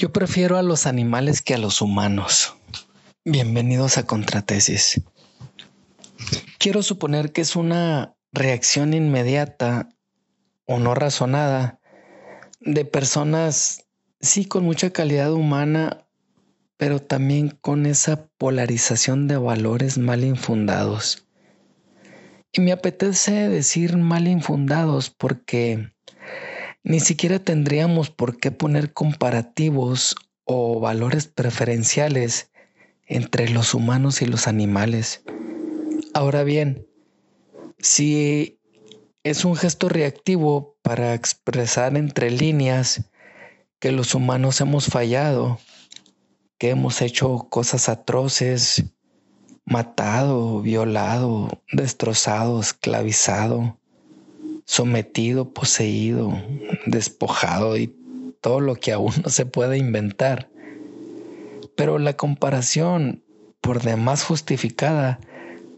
Yo 0.00 0.12
prefiero 0.12 0.56
a 0.56 0.62
los 0.62 0.86
animales 0.86 1.42
que 1.42 1.54
a 1.54 1.58
los 1.58 1.82
humanos. 1.82 2.54
Bienvenidos 3.24 3.98
a 3.98 4.06
Contratesis. 4.06 5.02
Quiero 6.58 6.84
suponer 6.84 7.32
que 7.32 7.40
es 7.40 7.56
una 7.56 8.14
reacción 8.30 8.94
inmediata 8.94 9.88
o 10.66 10.78
no 10.78 10.94
razonada 10.94 11.80
de 12.60 12.84
personas, 12.84 13.88
sí, 14.20 14.44
con 14.44 14.62
mucha 14.62 14.90
calidad 14.90 15.32
humana, 15.32 16.06
pero 16.76 17.02
también 17.02 17.58
con 17.60 17.84
esa 17.84 18.28
polarización 18.38 19.26
de 19.26 19.36
valores 19.36 19.98
mal 19.98 20.22
infundados. 20.22 21.26
Y 22.52 22.60
me 22.60 22.70
apetece 22.70 23.48
decir 23.48 23.96
mal 23.96 24.28
infundados 24.28 25.10
porque 25.10 25.90
ni 26.82 27.00
siquiera 27.00 27.38
tendríamos 27.38 28.10
por 28.10 28.38
qué 28.38 28.50
poner 28.50 28.92
comparativos 28.92 30.16
o 30.44 30.80
valores 30.80 31.26
preferenciales 31.26 32.50
entre 33.06 33.48
los 33.48 33.74
humanos 33.74 34.22
y 34.22 34.26
los 34.26 34.48
animales. 34.48 35.22
Ahora 36.14 36.44
bien, 36.44 36.86
si 37.78 38.58
es 39.22 39.44
un 39.44 39.56
gesto 39.56 39.88
reactivo 39.88 40.76
para 40.82 41.14
expresar 41.14 41.96
entre 41.96 42.30
líneas 42.30 43.10
que 43.78 43.92
los 43.92 44.14
humanos 44.14 44.60
hemos 44.60 44.86
fallado, 44.86 45.58
que 46.58 46.70
hemos 46.70 47.02
hecho 47.02 47.46
cosas 47.50 47.88
atroces, 47.88 48.84
matado, 49.64 50.60
violado, 50.60 51.62
destrozado, 51.72 52.60
esclavizado, 52.60 53.78
sometido, 54.68 55.54
poseído, 55.54 56.30
despojado 56.84 57.78
y 57.78 57.90
todo 58.42 58.60
lo 58.60 58.76
que 58.76 58.92
aún 58.92 59.14
no 59.24 59.30
se 59.30 59.46
puede 59.46 59.78
inventar. 59.78 60.50
Pero 61.74 61.98
la 61.98 62.12
comparación, 62.12 63.24
por 63.62 63.80
demás 63.80 64.24
justificada, 64.24 65.20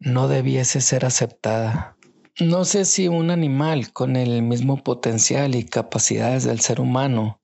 no 0.00 0.28
debiese 0.28 0.82
ser 0.82 1.06
aceptada. 1.06 1.96
No 2.38 2.66
sé 2.66 2.84
si 2.84 3.08
un 3.08 3.30
animal 3.30 3.90
con 3.90 4.16
el 4.16 4.42
mismo 4.42 4.82
potencial 4.84 5.54
y 5.54 5.64
capacidades 5.64 6.44
del 6.44 6.60
ser 6.60 6.78
humano 6.78 7.40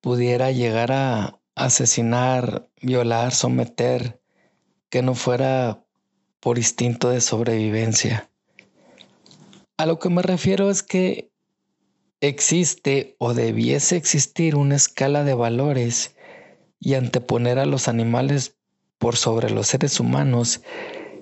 pudiera 0.00 0.52
llegar 0.52 0.90
a 0.90 1.38
asesinar, 1.54 2.66
violar, 2.80 3.34
someter, 3.34 4.22
que 4.88 5.02
no 5.02 5.14
fuera 5.14 5.84
por 6.40 6.56
instinto 6.56 7.10
de 7.10 7.20
sobrevivencia. 7.20 8.30
A 9.78 9.86
lo 9.86 9.98
que 9.98 10.08
me 10.08 10.22
refiero 10.22 10.70
es 10.70 10.82
que 10.82 11.30
existe 12.20 13.16
o 13.18 13.34
debiese 13.34 13.96
existir 13.96 14.56
una 14.56 14.76
escala 14.76 15.22
de 15.22 15.34
valores 15.34 16.16
y 16.80 16.94
anteponer 16.94 17.58
a 17.58 17.66
los 17.66 17.88
animales 17.88 18.56
por 18.98 19.16
sobre 19.16 19.50
los 19.50 19.66
seres 19.66 20.00
humanos 20.00 20.62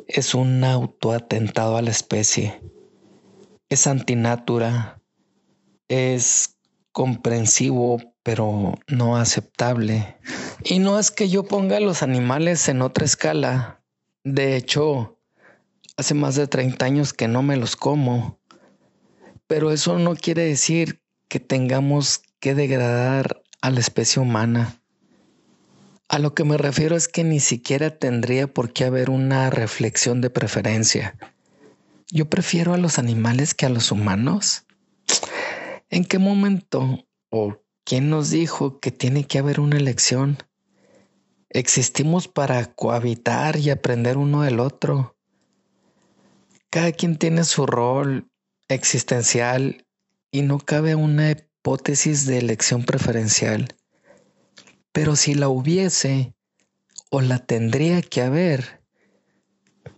es 0.06 0.34
un 0.34 0.62
autoatentado 0.62 1.76
a 1.76 1.82
la 1.82 1.90
especie. 1.90 2.60
Es 3.68 3.86
antinatura, 3.86 5.02
es 5.88 6.56
comprensivo 6.92 8.14
pero 8.24 8.74
no 8.88 9.16
aceptable. 9.16 10.16
Y 10.64 10.78
no 10.78 10.98
es 10.98 11.10
que 11.10 11.28
yo 11.28 11.44
ponga 11.44 11.76
a 11.76 11.80
los 11.80 12.02
animales 12.02 12.68
en 12.68 12.82
otra 12.82 13.04
escala. 13.04 13.82
De 14.24 14.56
hecho, 14.56 15.20
hace 15.96 16.14
más 16.14 16.34
de 16.34 16.46
30 16.46 16.84
años 16.86 17.12
que 17.12 17.28
no 17.28 17.42
me 17.42 17.56
los 17.56 17.76
como. 17.76 18.40
Pero 19.46 19.70
eso 19.70 19.98
no 19.98 20.14
quiere 20.14 20.42
decir 20.44 21.00
que 21.28 21.40
tengamos 21.40 22.22
que 22.40 22.54
degradar 22.54 23.42
a 23.60 23.70
la 23.70 23.80
especie 23.80 24.20
humana. 24.20 24.80
A 26.08 26.18
lo 26.18 26.34
que 26.34 26.44
me 26.44 26.56
refiero 26.56 26.96
es 26.96 27.08
que 27.08 27.24
ni 27.24 27.40
siquiera 27.40 27.98
tendría 27.98 28.46
por 28.46 28.72
qué 28.72 28.84
haber 28.84 29.10
una 29.10 29.50
reflexión 29.50 30.20
de 30.20 30.30
preferencia. 30.30 31.16
Yo 32.10 32.28
prefiero 32.28 32.74
a 32.74 32.78
los 32.78 32.98
animales 32.98 33.54
que 33.54 33.66
a 33.66 33.70
los 33.70 33.90
humanos. 33.90 34.64
¿En 35.90 36.04
qué 36.04 36.18
momento 36.18 37.06
o 37.30 37.56
quién 37.84 38.10
nos 38.10 38.30
dijo 38.30 38.78
que 38.78 38.90
tiene 38.90 39.24
que 39.24 39.38
haber 39.38 39.60
una 39.60 39.76
elección? 39.76 40.38
Existimos 41.48 42.28
para 42.28 42.66
cohabitar 42.66 43.56
y 43.56 43.70
aprender 43.70 44.18
uno 44.18 44.42
del 44.42 44.60
otro. 44.60 45.16
Cada 46.68 46.92
quien 46.92 47.16
tiene 47.16 47.44
su 47.44 47.64
rol 47.64 48.28
existencial 48.68 49.86
y 50.30 50.42
no 50.42 50.58
cabe 50.58 50.94
una 50.94 51.30
hipótesis 51.30 52.26
de 52.26 52.38
elección 52.38 52.84
preferencial. 52.84 53.68
Pero 54.92 55.16
si 55.16 55.34
la 55.34 55.48
hubiese 55.48 56.34
o 57.10 57.20
la 57.20 57.38
tendría 57.38 58.02
que 58.02 58.22
haber, 58.22 58.82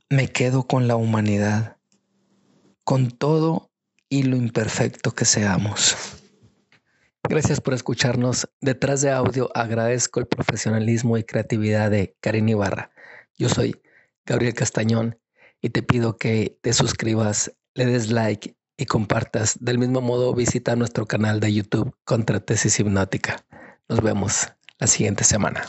me 0.09 0.29
quedo 0.29 0.67
con 0.67 0.89
la 0.89 0.97
humanidad, 0.97 1.77
con 2.85 3.11
todo 3.11 3.71
y 4.09 4.23
lo 4.23 4.37
imperfecto 4.37 5.13
que 5.13 5.25
seamos. 5.25 5.97
Gracias 7.29 7.61
por 7.61 7.75
escucharnos. 7.75 8.49
Detrás 8.61 9.01
de 9.03 9.11
audio 9.11 9.51
agradezco 9.55 10.21
el 10.21 10.27
profesionalismo 10.27 11.19
y 11.19 11.25
creatividad 11.25 11.91
de 11.91 12.17
Karin 12.21 12.49
Ibarra. 12.49 12.93
Yo 13.37 13.49
soy 13.49 13.81
Gabriel 14.25 14.55
Castañón 14.55 15.19
y 15.61 15.71
te 15.71 15.83
pido 15.83 16.17
que 16.17 16.57
te 16.63 16.73
suscribas, 16.73 17.53
le 17.77 17.85
des 17.85 18.11
like 18.11 18.57
y 18.79 18.87
compartas. 18.87 19.59
Del 19.61 19.79
mismo 19.79 20.01
modo, 20.01 20.35
visita 20.35 20.77
nuestro 20.77 21.07
canal 21.07 21.41
de 21.41 21.53
YouTube 21.53 21.95
Contra 22.05 22.41
Tesis 22.41 22.81
Hipnótica. 22.81 23.45
Nos 23.89 24.03
vemos 24.03 24.49
la 24.79 24.87
siguiente 24.87 25.25
semana. 25.25 25.63